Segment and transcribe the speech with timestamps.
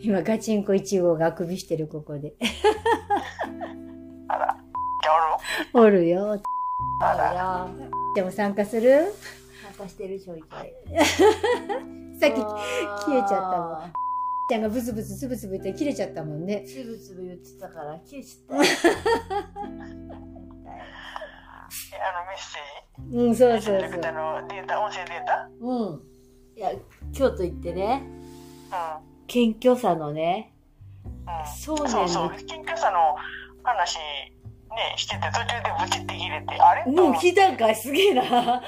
[0.00, 2.34] 今、ガチンコ1号があくびしてる、ここで。
[4.28, 4.56] あら、
[5.72, 6.40] おるよ。
[7.00, 7.68] あらや
[8.14, 9.12] でも参加する？
[9.76, 10.72] 参加してるちょいちょい。
[12.18, 13.92] さっき、消えちゃったもん。
[14.48, 16.64] ちゃんがブツブツつぶつぶ言って切れちゃったもんね。
[16.66, 18.64] つぶつぶ言ってたから、消えちゃった。
[18.64, 18.68] え
[21.98, 23.10] あのメッセー？
[23.10, 23.90] ジうん、そうそうそう。
[23.90, 25.50] デーのデータ、音声データ？
[25.60, 26.00] うん。
[26.56, 26.72] いや、
[27.12, 28.02] 京都行ってね、
[28.70, 28.74] う
[29.36, 30.54] 謙虚さのね、
[31.04, 31.08] ん。
[31.08, 31.14] うん。
[31.46, 32.28] そうねそうそう。
[32.28, 33.14] 緊急さの
[33.62, 34.02] 話、ね、
[34.96, 36.84] してて途中でブチって切れて、あれ？
[36.84, 38.22] ともう聞いたんかいすげえな。
[38.22, 38.62] は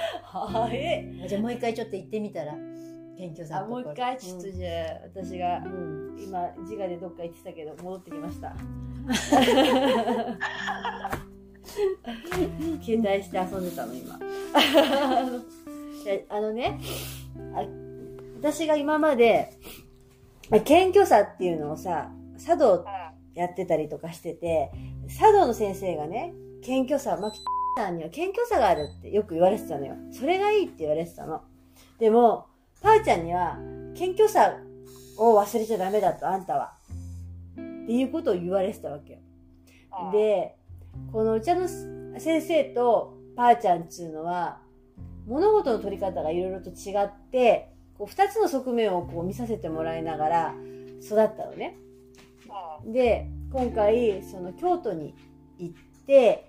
[0.71, 1.11] え。
[1.27, 2.53] じゃあもう一回ちょっと行ってみたら。
[3.17, 4.73] 謙虚さのところもう一回、ちょっとじゃあ、
[5.13, 6.17] 私が、うん。
[6.21, 8.55] 今、自我でどっか行ってたけど、戻ってきました。
[12.85, 14.19] 携帯して遊んでたの、今。
[16.31, 16.79] あのね
[17.55, 17.65] あ、
[18.37, 19.88] 私が今まで、あ
[20.51, 22.11] 謙虚さっていうのをさ、
[22.45, 22.85] 茶道
[23.35, 24.71] やってたりとかしてて、
[25.19, 27.39] 茶道の先生がね、謙虚さ、まき
[27.77, 29.95] さんには謙虚さがあるってよく言われてたのよ。
[30.11, 31.43] それがいいって言われてたの。
[31.99, 32.47] でも、
[32.81, 33.59] パーちゃんには、
[33.95, 34.57] 謙虚さ
[35.19, 36.73] を忘れちゃダメだと、あんたは。
[37.53, 39.19] っていうことを言われてたわけよ。
[40.13, 40.57] で、
[41.13, 44.61] このお茶の先生とパーちゃんっていうのは、
[45.27, 50.55] 物事の取り方がいろいろと違って、こう二つの側面をこう見させてもらいながら
[51.03, 51.77] 育ったのね。
[52.85, 55.15] うん、で、今回、その京都に
[55.59, 55.75] 行っ
[56.07, 56.45] て、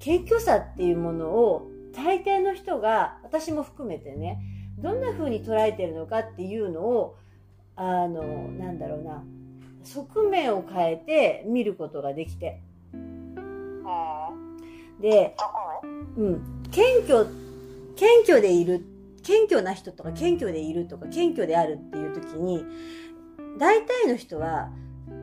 [0.00, 4.40] 謙虚さっていうものを大抵の人が、私も含めてね、
[4.78, 7.16] どんな風に捉えてるのかっていうのを、
[7.76, 9.24] あの、なんだろうな、
[9.84, 12.60] 側面を変えて見ることができて。
[12.92, 13.84] うん。
[15.00, 15.58] で、特
[16.20, 17.26] うん、謙虚、
[17.96, 18.84] 謙虚でいる、
[19.28, 22.64] 謙虚な人とか謙虚でいるとか謙虚であるっていう時に、
[23.58, 24.70] 大体の人は、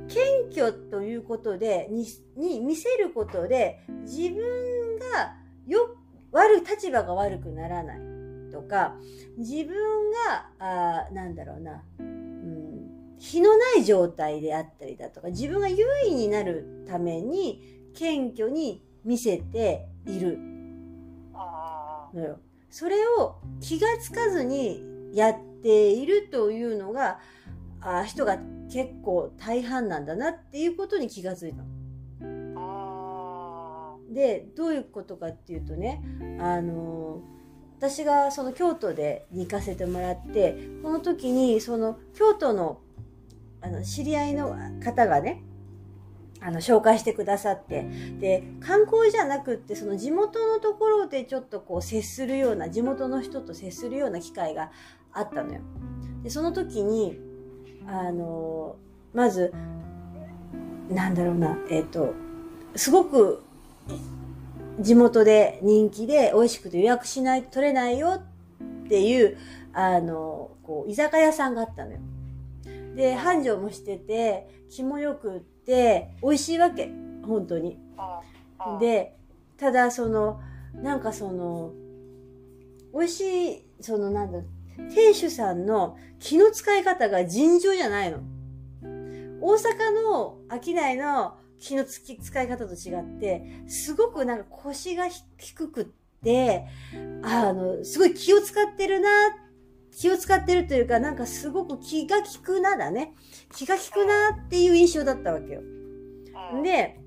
[0.08, 0.22] 謙
[0.54, 2.06] 虚ということで、に、
[2.38, 5.36] に見せることで、自分が
[5.66, 5.98] よ、
[6.32, 8.00] 悪い、立場が悪くならない
[8.52, 8.96] とか、
[9.40, 9.76] 自分
[10.12, 21.32] が、あーなんだろうな、うん、日のない状態であったりだとか、自分が優位になるために、謙虚に見せているうん。
[22.14, 22.40] のよ。
[22.76, 27.22] それを気がつかずにやっているというのが、
[27.80, 28.38] あ人が
[28.70, 31.64] 結構大半なんだなっていうことに気がついた。
[34.14, 36.04] で、どういうことかっていうとね、
[36.38, 37.22] あの
[37.78, 42.82] 私がその京都でに行かせてもらって、この時にその京都の
[43.62, 44.54] あの知り合いの
[44.84, 45.46] 方がね、
[46.46, 47.88] あの紹介してくださって、
[48.20, 54.70] で、観光じゃなくってその地元のところでちょっとこう接するような、地元の人と接するような機会が
[55.12, 55.62] あったのよ。
[56.22, 57.20] で、その時に、
[57.88, 58.76] あの
[59.12, 59.52] まず、
[60.88, 62.14] なんだろうな、えっ、と、
[62.76, 63.42] すごく
[64.80, 68.22] 地元で人気で美味しくて予約しないと取れないよ
[68.86, 69.36] っていう、
[69.74, 71.98] あの、こう、居酒屋さんがあったのよ。
[72.96, 75.55] で、繁盛もしてて、気もよくって、
[76.22, 76.90] 美味しいわけ。
[77.24, 77.78] 本当に。
[78.68, 78.80] うん。
[78.80, 79.16] で、
[79.58, 80.40] ただその、
[80.74, 81.74] なんかその、
[82.94, 84.40] 美味しい、そのなんだ、
[84.90, 88.20] 店主さんの気の使い方が尋常じゃないの。
[89.42, 95.86] 大阪の商いの気のつき使い方と違って、すごくなんか腰がひ低くっ
[96.24, 96.66] て、
[97.24, 99.10] あの、すごい気を使ってるな、
[99.98, 103.14] 気を使ってるというか、なんかすごく気が利くなだね。
[103.54, 105.62] 気が利くなっていう印象だったわけよ。
[106.54, 107.00] うん、で、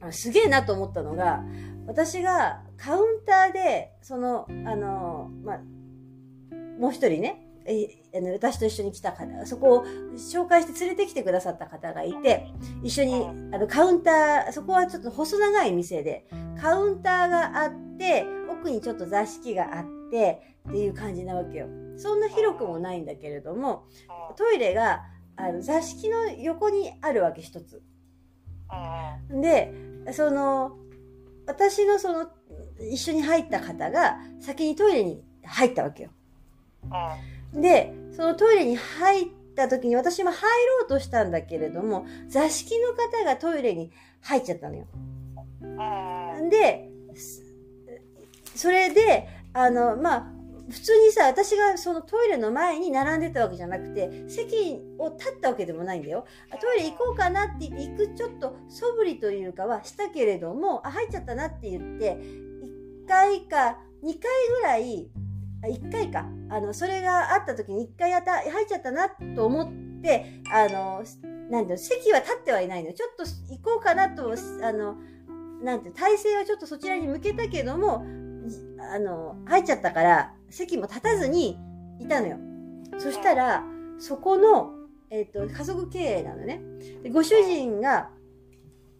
[0.00, 1.44] あすげえなと思ったのが、
[1.86, 5.60] 私がカウンターで、その、あの、まあ、
[6.78, 7.46] もう一人ね、
[8.32, 9.84] 私と一緒に来た方、そこを
[10.16, 12.48] 紹介して連れてきてくださった方がいて、
[12.82, 13.24] 一緒に、
[13.54, 16.26] あの、カウンター、そこはちょっと細長い店で、
[16.60, 21.68] カウンターがあって、奥にちょっと座敷があって、っていう感じなわけよ。
[21.96, 23.84] そんな広くもないんだけれども、
[24.36, 25.02] トイレが、
[25.36, 27.82] あの、座敷の横にあるわけ、一つ。
[29.30, 29.40] うん。
[29.40, 29.72] で、
[30.12, 30.78] その、
[31.46, 32.30] 私のその、
[32.90, 36.10] 一緒に入った方が先にトイレに入ったわけよ。
[37.54, 37.60] うん。
[37.60, 40.40] で、そのトイレに入った時に私も入
[40.80, 44.86] ろうとしたんだけれども、座敷の方がトイレに入っちゃったのよ。
[45.62, 46.48] うん。
[46.48, 47.42] で、す
[48.54, 50.32] それで、あの、まあ、
[50.70, 56.24] 普通にさ、私がそのトイレの前に並んでたわけじゃなくて、席を立ったわけでもないんだよ。
[56.50, 65.10] あトイレ行こうかなって行くちょっと素振りというかはしたけれども、あ、入っちゃったなって言って、1回か2回ぐらい、
[65.64, 69.72] あ1回か、あの、それがあった時に1回やった、入っちゃったなと思っ
[70.02, 71.04] って、あの、
[71.48, 72.92] なんていうの、席は立ってはいないの。
[72.92, 74.96] ちょっと行こうかなと、あの、
[75.62, 78.04] なんて体勢はちょっとそちらに向けたけども、
[78.46, 81.58] じあの、入っちゃったから、席も立たずに
[81.98, 82.38] いたのよ。
[82.98, 83.64] そしたら、
[83.98, 84.72] そこの、
[85.10, 86.60] えっ、と、家族経営なのね。
[87.02, 88.10] でご主人が、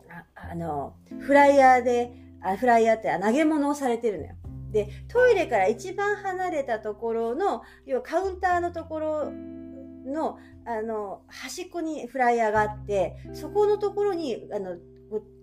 [0.09, 2.13] ああの、フライヤーで、
[2.43, 4.35] あフライヤーって投げ物をされてるのよ。
[4.73, 14.77] で、トイレから一番離れたところの、要はカウンターのところの、あの、端っこにフライヤーがあって、そこのところに、あの、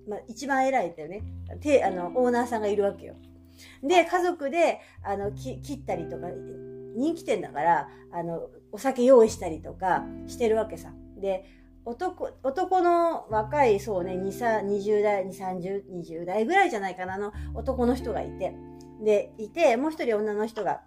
[0.08, 1.24] まあ、一番偉いだよね。
[1.62, 3.16] て、あの、オーナーさんがいるわけよ。
[3.84, 6.28] で、家族で、あの、切ったりとか、
[6.96, 10.94] 人気店だから、あの、お酒用意したりとかしてるわけさ。
[11.18, 11.46] で、
[11.86, 18.56] 男、男の若い、そうね、2、3、20代、2、30、20代ぐらいじゃないかな、の、男の人がいて。
[19.04, 20.82] で、いて、もう一人女の人が、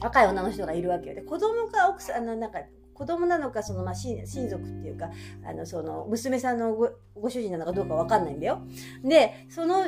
[0.00, 1.14] 若い女の人がいるわけよ。
[1.14, 2.60] で、子供か奥さん、の、なんか、
[2.94, 5.10] 子供なのか、その、まあ、親親族っていうか、
[5.46, 8.60] あの、その、娘さんのごご主人なのかどうかわかんないんだよ。
[9.02, 9.84] で、その、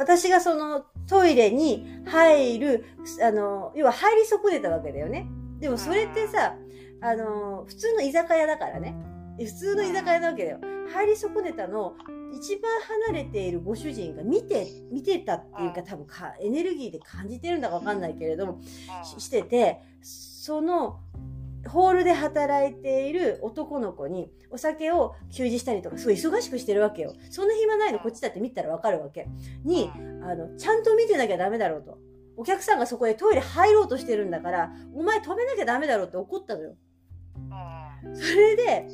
[0.00, 2.86] 私がそのトイレに入る、
[3.22, 5.28] あの、要は入り損ねたわけだよね。
[5.58, 6.56] でもそれってさ、
[7.02, 8.96] あの、普通の居酒屋だからね。
[9.38, 10.60] 普通の居酒屋なわけだよ。
[10.90, 11.96] 入り損ねたのを
[12.32, 12.72] 一番
[13.12, 18.62] 離れているご主人が見て、見てたっていうか多分かエネルギーで感じてるんだかわかんないけれども、
[19.04, 21.00] ししてて、その、
[21.68, 27.14] ホールで働いている男の子にお酒を給仕したりとか、すごい忙しくしてるわけよ。
[27.30, 29.28] そんな暇ないのこっちだって見たらわかるわけ。
[29.64, 29.90] に、
[30.22, 31.98] あの、ちゃんと見てなきゃダメだろうと。
[32.36, 36.74] お客さんがそこへトイレ入ろうとしてるんだから、お前止めなきゃダメだろうって怒ったのよ。
[38.14, 38.86] それで、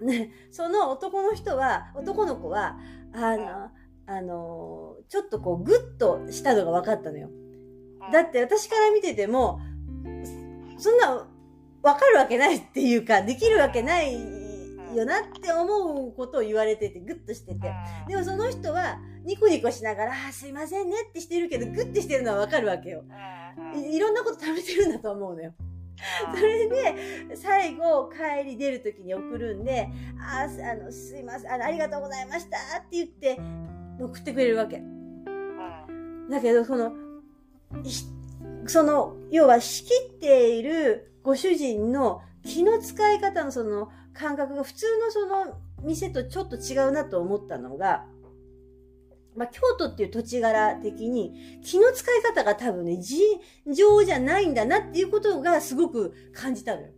[0.00, 2.78] ね、その男の人は、男の子は、
[3.12, 3.70] あの、
[4.06, 7.30] あの、ちょっとこう、グッとしたのが分かったのよ。
[8.12, 9.60] だって私から見てても、
[10.78, 11.28] そんな、
[11.82, 14.14] わかるわけないっていうか、できるわけない
[14.94, 17.72] よなって思うことを言われてて、グッとしてて。
[18.08, 23.04] でもその人は、ニコニコしながら、あーすいませんねってしてるけど、グッてしてるのはわかるわけよ。
[23.74, 25.54] いいろんなこと食べてるんだと思うのよ。
[26.34, 29.88] それで、最後、帰り出るときに送るんで、
[30.20, 33.38] ああの、すいませんあの、ありがとうございましたって言って、
[34.00, 34.82] 送ってくれるわけ。
[36.30, 36.92] だけど、その、
[37.84, 38.04] ひ
[38.66, 48.04] その、要は仕切っているご主人の気の使い方のその感覚が普通のその店とちょっと違うなと思ったのが、
[49.36, 53.20] まあ、京都っていう土地柄的に気の使い方が多分ね、尋
[53.74, 56.88] 常じゃないんだなっていうことがすごく感じたのよ。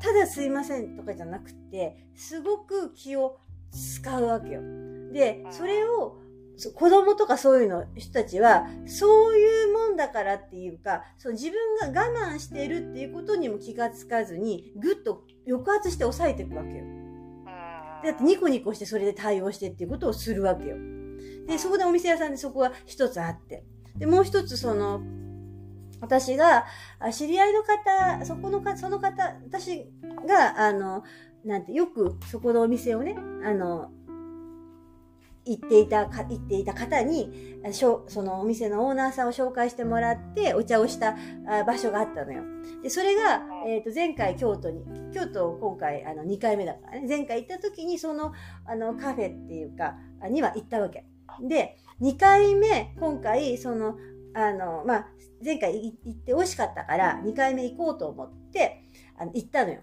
[0.00, 3.38] ただすいませんとかじゃなくて、すごく気を
[3.70, 4.62] 使うわけよ。
[5.12, 6.25] で、それを、そ
[6.74, 16.84] 子供とかそういうの人たちは、そういうもんだからっていうか、そう自分が我慢しているっていうことにも気がつかずに、ぐっと抑圧して抑えていくわけよ。
[18.04, 20.76] だってニコニコしてそれで対応してっていうことをするわけよ。
[21.46, 23.64] で、そこでお店屋さんでそこが一つあって。
[23.96, 25.00] で、もう一つその、
[26.00, 26.66] 私が、
[26.98, 29.90] あ知り合いの方、そこのか、その方、私
[30.26, 31.04] が、あの、
[31.44, 33.90] なんて、よくそこのお店をね、あの、
[35.46, 41.16] 行っていたか、行っていた方に、あしょそのお店のオーナーさんを紹介してもらって、お茶をした
[41.48, 42.42] あ場所があったのよ。
[42.82, 44.84] で、それが、えっ、と、前回京都に、
[45.14, 48.32] 京都今回、あの、2回目だからね、前回行った時に、その、
[48.66, 51.04] あの、カフェっていうか、あには行ったわけ。
[51.42, 53.96] で、2回目、今回、その、
[54.34, 55.08] あの、まあ、
[55.44, 58.82] 前回い行って美味しかったから、2回目行こうと思って、
[59.16, 59.80] あの、行ったのよ。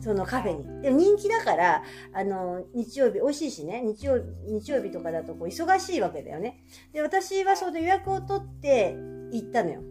[0.00, 0.82] そのカフェに。
[0.82, 6.64] でも人気だから、あの、日曜日、美味しいしね、日曜日日曜日とかだとこう忙しいわけだよね。
[6.92, 8.96] で、私はその予約を取って
[9.32, 9.82] 行ったのよ。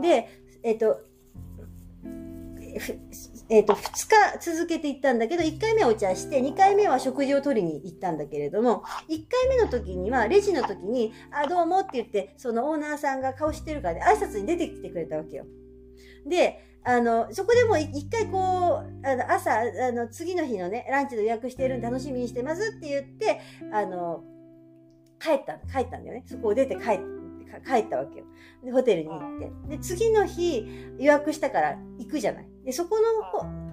[0.00, 0.28] で、
[0.62, 1.00] えっ、と、
[3.48, 15.44] えっ、と、2日続けて行ったんだけど、1回目はお茶して、2回目は食事を取りに行ったんだけれども、1回目の時には、レジの時に、あ、どうもって言って、そのオーナーさんが顔してるからで、挨拶に出てきてくれたわけよ。
[16.26, 23.40] で、あの、そこでも一回こう、あの、朝、あの、次の日のね、ランチの予約してるんで楽しみにしてますって言って、
[23.72, 24.24] あの、
[25.20, 26.24] 帰った、帰ったんだよね。
[26.26, 27.04] そこを出て帰って、
[27.64, 28.24] 帰ったわけよ。
[28.64, 29.76] で、ホテルに行って。
[29.76, 30.66] で、次の日
[30.98, 32.48] 予約したから行くじゃない。
[32.64, 33.71] で、そこの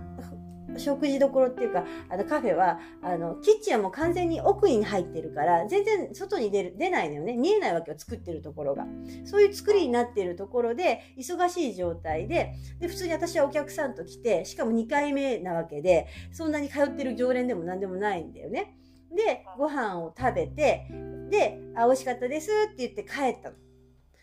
[0.78, 7.38] 食事どころっていうか、あのカフェは、あの、キッチンはもう完全に奥に入ってるから、全然外に出る、出ないのよね。
[7.38, 8.86] 見えないわけよ、作ってるところが。
[9.26, 18.76] そういう作りになっているところで、忙しい状態で、で、普通に私はお客さんと来て、しかも2回目なわけで、そんなに通ってる常連でも何でもないんだよね。
[19.16, 20.88] で、ご飯を食べて、
[21.30, 23.56] で、あ、美味しかったですって言って帰ったの。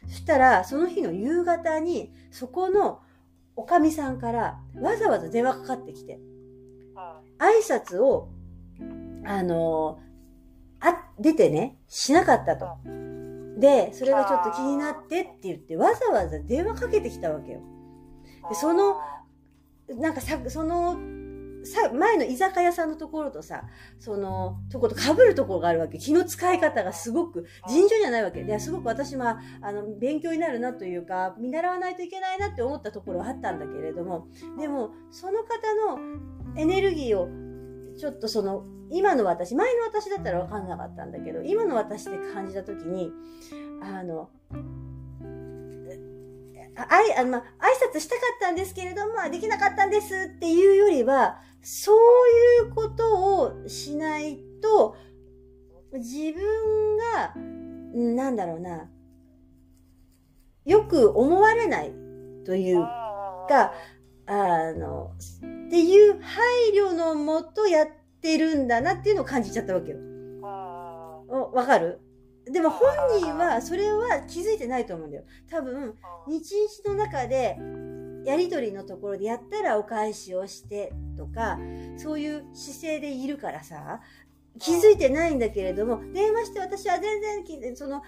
[0.08, 3.00] そしたら、その日の夕方に、そこの
[3.56, 6.20] おかみさんからわざわざ電話かかってきて、
[7.38, 8.28] 挨拶を、
[9.24, 10.00] あの
[10.80, 12.66] あ、出てね、しなかったと。
[13.58, 17.60] で、それがちょっと気になってって言って、わざわざ電話かけてきたわけよ。
[18.48, 18.96] でその
[19.88, 20.96] なんかさ、その、
[21.64, 23.64] さ、前の居酒屋さんのところとさ、
[23.98, 25.98] その、とこと被るところがあるわけ。
[25.98, 28.42] 気の使い方がすごく、尋常じゃないわけ。
[28.42, 34.28] で、すごく私は、あの、勉強になるなというか、見習わないといけないなって思ったところはあったんだけれども、
[34.58, 37.28] でも、その方のエネルギーを、
[37.96, 43.10] ちょっとその、今の私、前の私だったら分かんなかったんだけど、今の私で感じたときに、
[43.82, 44.30] あの、
[46.76, 47.42] あいあの、ま、挨
[47.94, 54.96] 拶したかったんですけれども、できなかったんですっていうよりは、そういうことをしないと、
[55.92, 57.34] 自分が、
[57.94, 58.90] なんだろうな、
[60.64, 61.92] よく思われない
[62.44, 62.80] という
[63.48, 63.72] か、
[64.26, 67.88] あの、っていう配慮のもとやっ
[68.20, 69.98] てるんだなっていうのを感じちゃったわけよ。
[71.28, 72.00] おわかる？
[72.44, 75.24] でも本人はそれは気づいてないと思うんだよ。
[75.50, 75.94] 多分、
[76.28, 77.58] 日日の中で
[78.24, 81.58] やりとりのところでやったらお返しをしてとか、
[81.96, 84.00] そういう姿勢でいるからさ、
[84.58, 88.02] 気づいてないんだけれども、電話して私は全然き、その、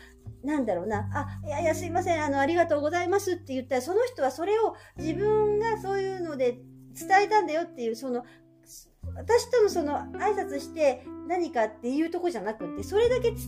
[0.45, 6.59] なんだろうな、あ、いやいやすいません、あの、ありがとうございますって言ったら、その人はそれを自分がそういうので
[6.95, 8.25] 伝えたんだよっていう、その、
[9.16, 13.38] 私とのその挨拶して何かっていうとこじゃなくって、それだけ伝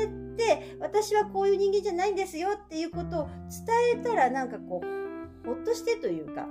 [0.00, 6.48] えて、私はこういう人間じゃないんですよっていうことを伝えたらなんかこう、ほっとしてというか、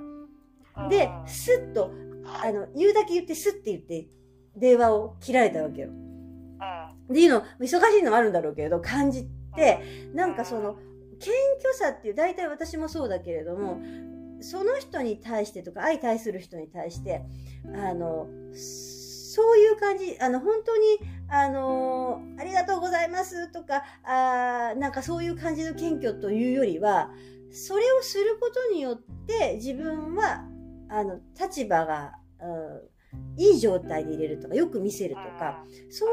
[0.88, 1.90] で、スッと、
[2.42, 4.08] あの、言うだけ言ってスッて言って、
[4.56, 5.90] 電話を切られたわけよ。
[5.90, 10.76] っていうの、忙しいのもあるんだろうけれど、感じて、なんかその、
[11.18, 13.80] 謙虚さっていう、大体私もそうだけれども、
[14.40, 17.22] その人に対してとか、相対する人に対して、
[17.74, 20.82] あの、そういう感じ、あの、本当に、
[21.28, 27.10] あの、ありがとうございますとか、あーなんかそういう感じの謙虚というよりは、
[27.52, 30.44] それをすることによって、自分は、
[30.88, 32.90] あの、立場が、うん
[33.36, 36.12] いい状態で入れるとか、よく見せるとか、そうい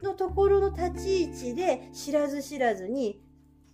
[0.00, 3.20] うののところの立ち位置で知らず知らずに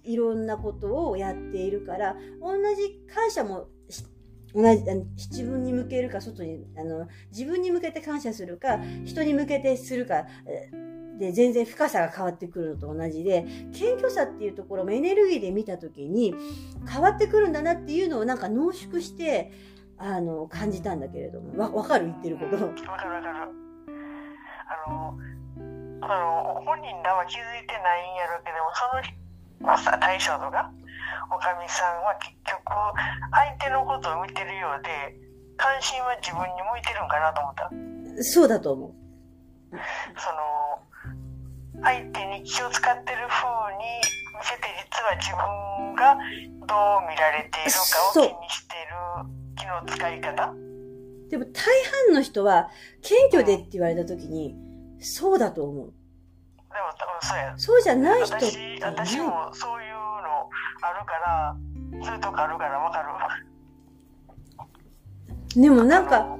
[0.04, 4.04] いろんなことをやっているから、同じ感謝もし
[4.54, 10.70] 同じあの自分に向けるか、外に、あの、自分に向けて感謝するか、人に向けてするか、え
[11.18, 16.34] で、全然深さが変わってくるのと同じで、謙虚さっていうところもエネルギーで見たときに
[16.88, 19.52] 変わってくるんだなっていうのをなんか濃縮して、
[19.98, 22.54] あの、感じたんだけれども、わ、わかる言ってること。
[22.54, 23.34] わかるわかる。
[24.68, 25.18] あの、
[26.00, 30.70] あの、本人らは気づいてないんやろうけども、そのまあさ大将とか、
[31.34, 32.62] おかみさんは結局、
[33.32, 35.18] 相手のことを見てるようで、
[35.56, 37.54] 関心は自分に向いてるんかなと思っ
[38.16, 38.22] た？
[38.22, 38.94] そうだと思う。
[40.16, 43.82] その、相手に気を使ってる風に
[44.38, 47.78] 見せて、実は自分がどう見られているか
[48.10, 48.94] を気にしている
[49.26, 49.37] 気
[49.68, 50.54] の使い方？
[51.30, 51.52] でも大
[52.06, 52.70] 半の人は、
[53.02, 54.56] 謙虚でって言われたときに、
[54.98, 55.86] そうだと思う。
[55.86, 55.92] で
[56.62, 57.54] も多分そうや。
[57.56, 58.48] そうじゃない人ってい
[58.82, 59.18] 私。
[59.18, 60.48] 私もそういうの
[60.82, 61.56] あるから、
[62.04, 63.08] そういうとこあるからわかる。
[65.60, 66.36] でもなんか、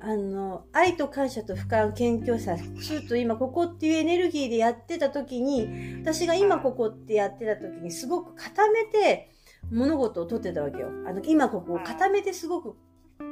[0.00, 9.30] あの、愛と感謝と俯瞰、謙虚さ、すると今ここっていうエネルギーでやってた時に、私が今ここってやってた時にすごく固めて
[9.70, 10.88] 物事を取ってたわけよ。
[11.06, 12.76] あの、今ここを固めてすごく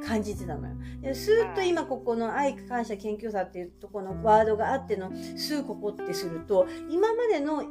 [0.05, 0.75] 感じてたのよ。
[1.01, 7.63] でスーッと今ここの愛、感謝、謙虚さっていうところのワードがあっての、スーここってすると、今までの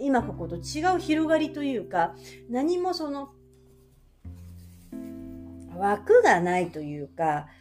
[0.00, 2.14] 今ここと違う広がりというか、
[2.48, 3.30] 何もその、
[5.76, 7.58] 枠がないというか、うん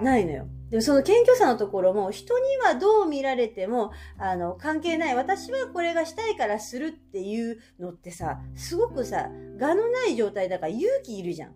[0.00, 0.46] ないのよ。
[0.72, 5.14] でもその謙虚さのところも人にはどう見られてもあの関係ない。
[5.14, 9.28] 私はこれがしたいからするっていうのってさ、すごくさ、
[9.60, 11.54] 我のない状態だから勇気いるじゃん。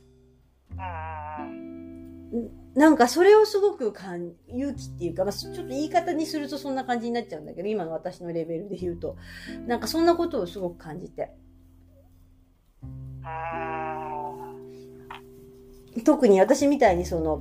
[2.33, 9.17] うんなんかそれをすごくかん勇気っていうか、まあ、ちょっと言い方にするとそんな感じになっちゃうんだけど、今の私のレベルで言うと。
[9.67, 11.33] なんかそんなことをすごく感じて。
[13.23, 13.27] う
[16.03, 17.41] ん特に私みたいにその、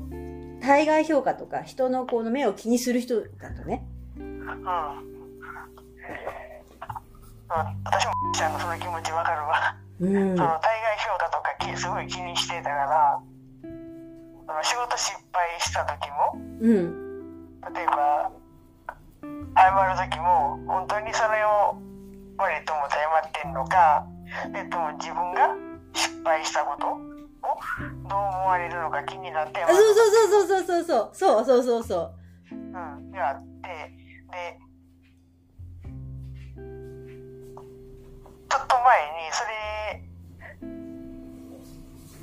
[0.66, 3.86] 対外評価とか人のこの目を気にする人だとね。
[4.18, 5.16] うんうん
[7.84, 9.78] 私もちゃんのその気持ちわかるわ。
[10.02, 10.44] うんそ。
[10.44, 13.20] の対外評価とかきすごい気にしてたから、
[13.62, 17.62] その仕事失敗した時も、うん。
[17.74, 18.32] 例えば、
[19.56, 21.78] 謝る時も、本当にそれを
[22.38, 24.06] 悪いと思って謝ってんのか、
[24.52, 25.56] でとも自分が
[25.94, 27.15] 失敗したこと
[27.46, 27.58] を
[28.10, 32.56] どう思われるのか気になってあそうそうそうそうそうそうそうそうそうそう。
[32.56, 33.12] うん。
[33.12, 33.70] であって
[34.32, 34.60] で
[38.50, 39.50] ちょっと前にそれ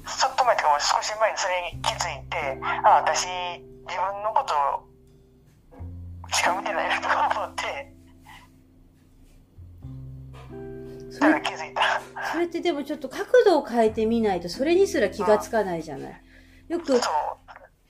[0.04, 4.54] ちょっと前というかもう少し前にそれに気づいてあ私自分のこと
[6.34, 7.91] しか見てないなと思って
[11.12, 12.00] それ気づいた。
[12.32, 16.22] それってでもちょっと角度を変えてみないとそれにすら気がつかないじゃない。
[16.68, 17.00] よく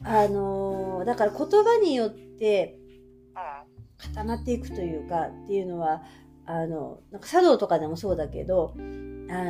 [0.05, 2.79] あのーだから言葉によって
[3.35, 3.73] うん。
[4.15, 6.03] 固まっていくというかっていうのは
[6.45, 8.81] あのなんか茶道とかでもそうだけどあ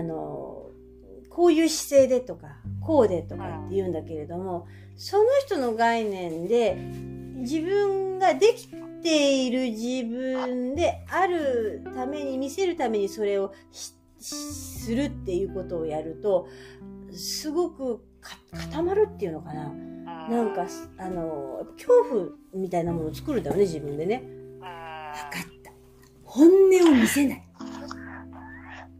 [0.02, 0.66] の
[1.30, 6.74] こういう姿勢でとかこうでとかって言うんだけれどもその人の概念で
[7.36, 8.68] 自分ができ
[9.02, 13.52] ている自分であるために見せるためにそれを
[14.18, 16.48] するっていうことをやると
[17.12, 18.04] すごく
[18.52, 19.72] 固まるっていうのかな
[20.28, 20.66] なんか
[20.98, 24.22] あの恐怖みたいなものを作るんだよね自分でね。
[24.60, 25.72] 分かった。
[26.24, 26.52] 本音
[26.90, 27.48] を見せない。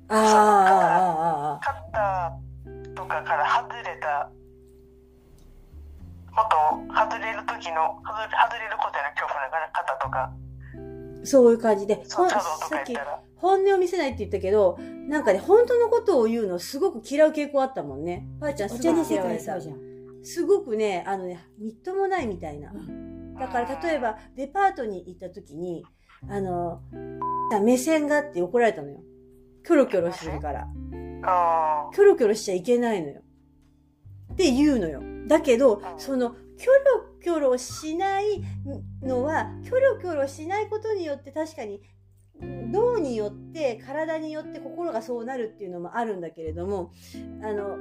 [0.09, 4.31] ああ、ああ、ああ、カッターとかから外れた
[6.35, 10.33] ことを外れる時の外れ外れることへの恐怖だから肩とか
[11.25, 12.97] そういう感じで、さっき
[13.37, 18.27] 本音を見せないって言ったけど、なんかね、本当のことを言うのすごく嫌う傾向あったもんね。
[18.41, 19.61] ばあちゃんおすごく茶に世嫌われた界そう。
[19.61, 20.25] じゃん。
[20.25, 22.73] すごくね、あのね、みっともないみたいな。
[23.39, 25.85] だから例えばデパートに行った時に、
[26.29, 26.81] あの、
[27.63, 29.01] 目線があって怒られたのよ。
[29.65, 30.67] キョロキョロするから。
[31.25, 33.23] あキョロキョロしちゃいけないのよ。
[34.33, 35.12] って言うのよ。
[35.27, 38.43] だけど、その、キョロキョロしない
[39.03, 41.81] のは、キョロキョロしないことによって確かに、
[42.41, 46.93] 脳によって、体によって心がそうなるっていうのもあるんだけれども、
[47.43, 47.79] あの、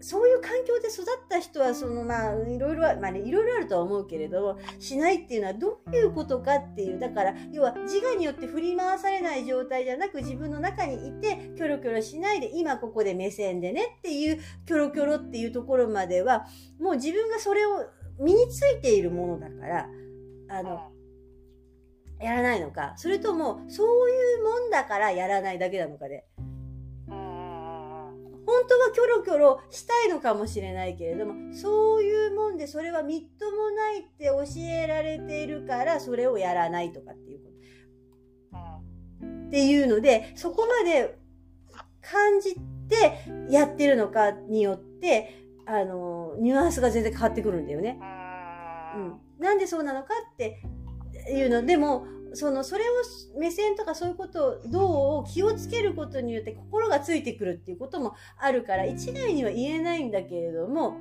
[0.00, 16.46] そそういう環境で育った人は、その、まあ、いろいろは、まあね、いろいろあるとは思うけれども、しないっていうのはどういうことかっていう、だから、要は自我によって振り回されない状態じゃなく、自分の中にいて、キョロキョロしないで、今ここで目線でねっていう、キョロキョロっていうところまでは、
[16.80, 17.84] もう自分がそれを
[18.18, 19.88] 身についているものだから、
[20.48, 20.90] ああの、
[22.20, 26.53] やらないのか、それとも、そういうもんだからやらないだけなのかで、うんうん
[28.46, 37.44] 本当はキョロキョロしたいのかもしれないけれども、そういうもんでそれはみっともないって教えられているから、それをやらないとかっていうこ
[38.52, 38.58] と。
[38.58, 41.16] うんっていうので、そこまで
[42.00, 42.56] 感じ
[42.88, 47.98] てやってるのかによって、あの、ニュアンスが全然変わってくるんだよね。
[48.96, 49.20] ううんん。
[49.38, 50.60] なんでそうなのかって
[51.30, 51.64] いうの。
[51.64, 52.86] でも、その、それを
[53.38, 60.96] 目線とかそういうことをどう気をつけることによって心がついてくるっていうこともあるから、一概には言えないんだけれども、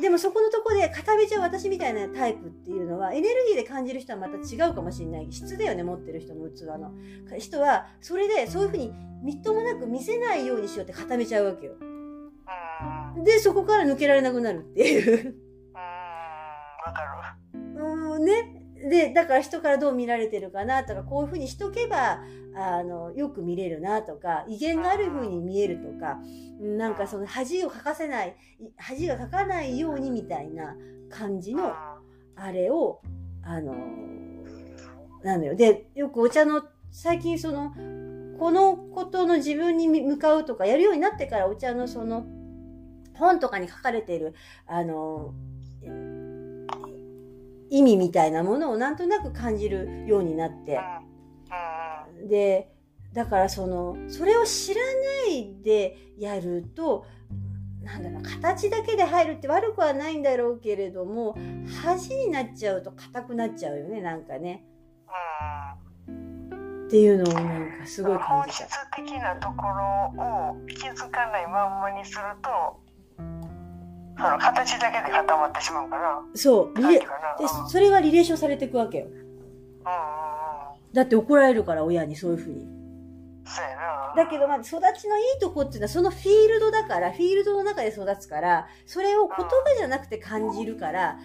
[0.00, 5.28] でもそこのとこで固めちゃう私みたいなタイプっていうのはエネルギーで感じる人はまた違うかもしれない。
[5.30, 6.92] 質だよね持ってる人の器の。
[7.38, 11.74] 人はそれでそういうふうにみっともなく見せないようにしようって固めちゃうわけよ。
[11.80, 13.24] うん。
[13.24, 15.28] でそこから抜けられなくなるっていう。
[15.28, 15.34] うん。
[15.74, 17.36] わか
[17.76, 22.20] うんねでだから人からどう見られてるかなとかこういうふうにしとけば
[22.54, 26.18] あのよく見れるなとか威厳があるふうに見えるとか
[26.60, 28.36] なんかその恥をかかせない
[28.76, 30.76] 恥がかかないようにみたいな
[31.10, 31.72] 感じの
[32.36, 33.00] あれを、
[33.42, 33.74] あの
[35.22, 35.54] なのよ。
[35.54, 37.72] で、よくお茶の、最近その、
[38.38, 42.26] このことの自分に向かうとかやるようになってからお茶のその、
[43.14, 44.34] 本とかに書かれている、
[44.66, 45.34] あの
[47.72, 50.76] 意味みたいなものをなんとなく感じるようになって。
[50.76, 52.70] うんで、
[53.12, 57.04] だからその、それを知らないでやると、
[57.82, 61.34] なんだろう、形だけで入るって悪くはないんだろうけれども、
[61.82, 64.64] 恥になっちゃうと硬くなっちゃうよね、なんかね。
[66.06, 66.32] うん
[66.86, 68.66] っていうのをなんかすごい感本質。
[68.94, 72.78] 的なところを気づかないまんまにすると
[74.22, 77.06] その形だけで固まってしまうからそう、リレで
[77.40, 79.06] うん、それがリレーションされていくわけよ。
[79.06, 79.32] うんうんうん
[80.92, 82.66] だって怒られるから、親にそういうふうに。
[83.44, 91.18] そうやなだけど、まあ、育ちのいいとこっていうのは、そのフィールドだから、フィールドの中で育つから、それを言葉じゃなくて感じるから、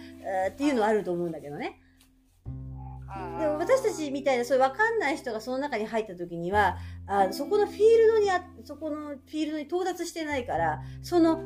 [0.46, 1.80] えーっていうのはあると思うんだけどね。
[1.82, 11.40] うんでも私たちみたいなそういう分かんない人がその中に入った時にはあそこのフィールドにあそこのフィールドに到達してないからその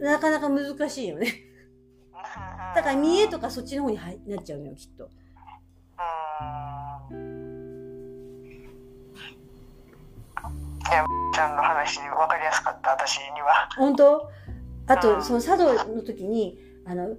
[0.00, 1.32] なかなか難しいよね。
[2.74, 5.08] だから見栄とかそっちの方に入なっちゃうのよきっと。
[10.84, 11.04] いや
[11.34, 14.30] ちゃんの話分かりやすかった私には本当
[14.86, 17.16] あと、その茶道の時に、あの、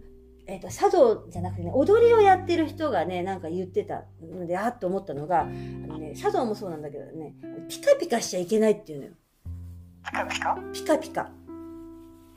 [0.47, 7.33] えっ、と、茶道じゃなくてね、踊りをやってる人がね、なんか言ってたので、あっと思ったのが、あのね、茶道もそうなんだけどね、
[7.67, 9.11] ピカピカしちゃいけないっていうのよ。
[10.05, 11.29] ピカピカピカピカ。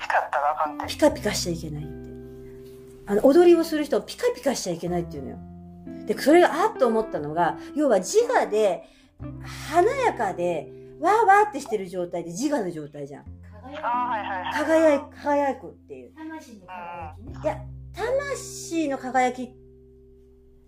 [0.08, 0.86] 光ったらあかんって。
[0.86, 2.08] ピカピカしちゃいけないって。
[3.06, 5.38] あの、踊りをする人はピカピカしちゃいけないっていうのよ。
[6.06, 8.84] で、それがあっと思ったのが、要は自我で、
[9.70, 13.24] 華やかで、わーわーってしてる状態で自我の状態じゃん。
[14.52, 16.12] 輝い、輝くっていう。
[16.14, 17.58] 魂の輝きねいや、
[17.94, 19.54] 魂の輝き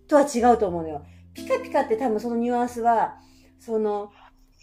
[0.07, 1.05] とは違うと思うのよ。
[1.33, 3.17] ピカピカって多分そのニュアンスは、
[3.59, 4.11] その、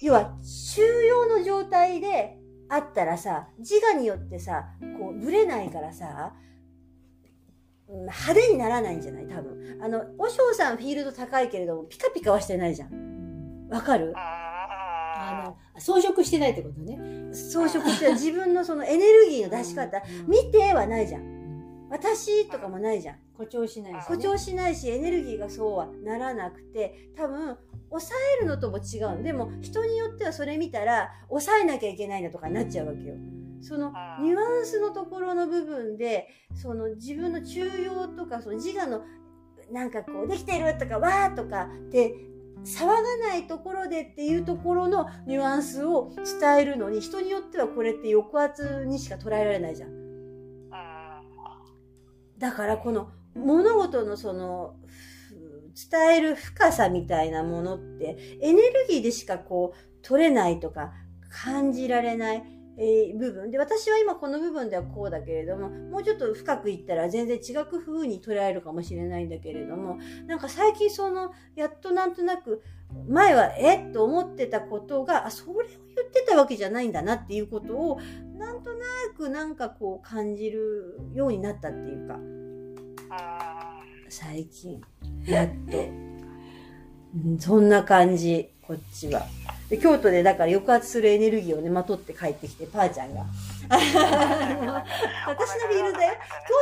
[0.00, 2.37] 要は、収容の状態で
[2.70, 4.66] あったらさ、自我によってさ、
[4.98, 9.26] こう、ぶれないからさ、うん派手にならないんじゃない？
[9.26, 9.78] 多分。
[9.82, 13.68] あの、おしょうさんフィールド高いけれども、ピカピカはしてないじゃん。
[13.70, 14.12] わかる？
[14.14, 16.96] あの装飾してないってことね
[17.34, 21.88] 装飾して自分のそのエネルギーの出し方、うん見てはないじゃん。
[21.90, 23.16] 私とかもないじゃん。
[23.38, 23.94] 誇張しないし。
[23.94, 27.56] ね誇張しないしエネルギーがそうはならなくて多分
[27.90, 33.14] 抑えるのとも違うのでも人によってはそれ見たら抑えなきゃいけないんだとかになっちゃうわけよ。
[33.60, 39.02] そのニュアンスのところの部分でその自分の中庸とかその自我の
[39.72, 42.14] なんかこうできてるとかわーとかって
[42.64, 49.98] 騒がないところでっていうところのニュアンスを伝えるのに人によってはこれって抑圧にしか捉えられないじゃん。
[52.38, 54.74] だからこの物事のその
[55.90, 60.92] 伝える深さみたいなものってエネルギーでしかこう取れないとか
[61.30, 62.42] 感じられない、
[62.78, 63.50] え部分。
[63.50, 72.62] で私は今この部分ではこうだけれどももうちょっと深くいったら全然違う風に捉えるかもしれないんだけれどもなんか最近そのやっとなんとなく
[73.08, 78.00] 前はえっと思ってたことがあそれを言ってたわけじゃないんだなっていうことを
[78.36, 82.18] なんとなくなんかこう感じるようになったっていうか。
[84.08, 84.80] 最近
[85.26, 89.26] やっと、うん、そんな感じこっちは。
[89.70, 93.26] で京都でだから抑圧するエネルギーをねまとって帰ってきてパーちゃんが。
[93.68, 96.14] 私のフィールドだよ。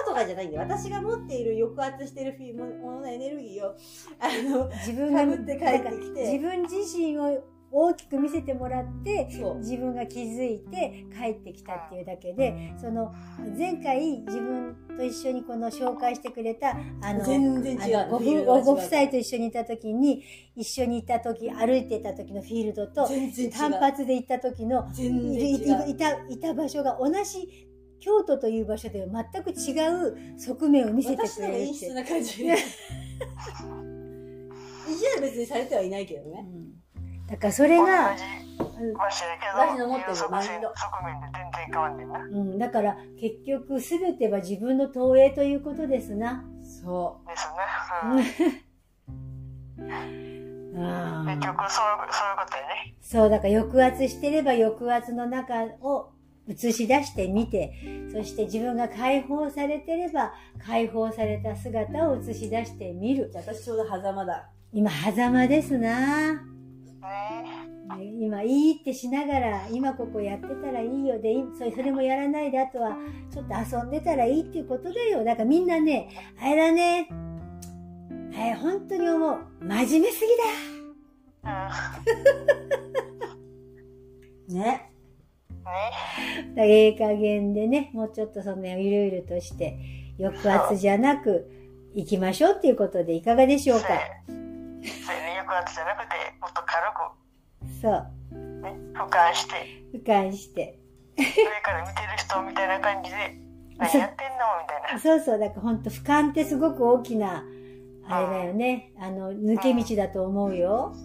[0.05, 0.63] 京都がじゃないんだよ。
[0.63, 3.77] 私が持っている抑圧してるフィーもののエネルギーを
[4.19, 6.33] あの自分がかぶって帰ってきて。
[6.33, 13.13] 自分自身を大きく見せてもらって自分が気づいて帰ってきたっていうだけでその
[13.59, 20.23] 前回自分と一緒にこの紹介してくれたあの全然違うご夫妻と一緒にいた時に
[20.55, 23.09] 一緒にいた時歩いてた時のフィールドと
[23.53, 29.73] 単発で行った時のいたいた場所が同じ京都という場所では全く違
[30.35, 32.47] う側面を見せてくれるって陰湿な感じ。
[34.89, 36.47] 意地は別にされてはいないけどね。
[36.49, 36.86] うん
[37.27, 40.73] だからそれが同じ場所やけど、私の持ってる側マインド
[41.05, 42.21] 面で全然変わんねんな。
[42.21, 46.45] うん、だから結局全ては自分の投影ということですな。
[46.63, 47.49] そです
[48.47, 48.63] ね。
[49.79, 50.17] うん。
[50.79, 52.95] あ結局、そういう、そういうことやね。
[53.01, 56.11] そう、だから抑圧してれば抑圧の中を
[56.49, 57.73] 映し出してみて、
[58.13, 60.33] そして自分が解放されてれば
[60.65, 63.31] 解放された姿を映し出してみるう。
[63.31, 66.56] じゃあ私ちょうど狭間だ今、狭間ですな。
[67.03, 72.97] ねね今、いいってしながら、今ここやってたらいいよで、いそれそれもやらないで、あとは
[73.33, 75.25] ちょっと遊んでたらいいっていうことだよ。
[75.25, 76.09] だからみんなね、
[76.41, 77.09] あれだね、
[78.35, 79.39] あれ本当に思う。
[79.61, 79.67] 真
[80.01, 80.31] 面目すぎ
[81.45, 81.71] だ。
[84.49, 84.57] うん。
[84.57, 84.91] ねね
[86.55, 89.79] だええ加減でね、もうちょっとそのゆるゆるとして、
[90.19, 91.51] 抑圧じゃなく、
[91.95, 93.89] 行きましょうっていうことでいかがでしょうか？
[94.87, 95.37] そうやね。
[95.41, 96.87] 抑圧じゃなくて、もっと軽
[97.81, 99.55] そう、く、ね、俯瞰して、
[99.93, 100.79] 俯瞰して。
[101.17, 101.25] 上
[101.63, 103.17] から見てる人みたいな感じで、
[103.79, 104.99] 何やってんのみたいな。
[104.99, 107.45] そうそう、だから本当俯瞰ってすごく大きな、
[108.09, 108.93] あれだよね。
[108.99, 110.95] あの、抜け道だと思うよ。
[110.95, 110.99] う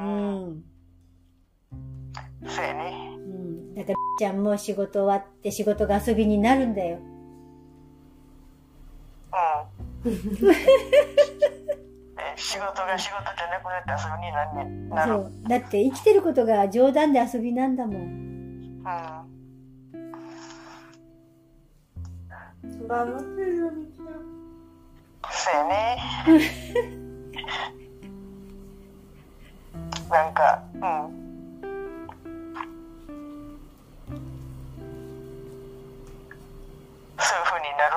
[0.00, 0.08] うんう
[0.50, 0.58] ん。
[0.58, 0.64] ん。
[2.48, 3.14] そうやね。
[3.16, 3.74] うん。
[3.74, 6.98] だから、ちゃんも仕事終わって仕事が遊びになるんだよ。
[10.04, 10.12] うん。
[12.48, 15.12] え仕事が仕事じゃなくなって遊びになんねんなる。
[15.12, 15.24] うん。
[15.24, 15.48] そう。
[15.48, 18.18] だって生きてることが冗談で遊びなんだもん。
[25.30, 25.98] そうやね。
[30.10, 30.80] なんか、うん。
[37.18, 37.94] そういう風になる。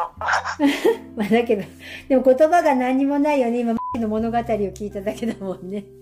[1.16, 1.64] まあだけど、
[2.10, 3.60] でも言葉が何にもないよね。
[3.60, 5.86] 今、の物語を聞いただけだもんね。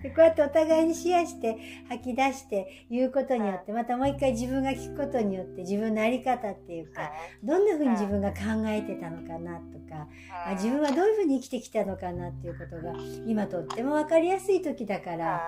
[0.00, 1.56] でこうやってお互いにシェアして
[1.88, 7.10] 吐き出して言うことによってまたもう一回自分が聞くことによって自分の在り方っていうか
[7.42, 10.06] どんな風に自分が考えてたのかなとか
[10.46, 12.94] あ自分はどういう風に生きてきたのかなっていうことが
[13.26, 15.42] 今とっても分かりやすい時だから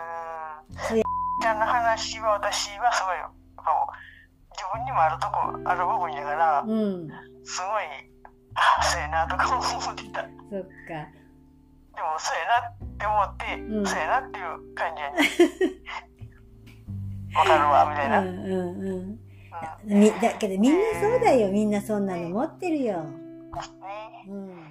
[0.70, 1.00] そう
[1.40, 3.16] ちゃんの話は私はすごい
[3.54, 4.08] こう
[4.58, 7.08] 自分にもあるとこある部分やから、うん。
[7.44, 8.17] すごい
[8.78, 10.22] あそうやなとか思ってた。
[10.22, 10.68] でもそっか。
[12.20, 13.86] そうやなって思って、うん。
[13.86, 15.18] そうやなっていう感じやね
[17.34, 19.18] わかるわみたいな、ううんんうん。
[19.86, 20.00] うん。
[20.00, 21.50] みだけどみんなそうだよ。
[21.50, 23.10] みんなそんなの持ってるよ、ね。
[24.28, 24.67] うん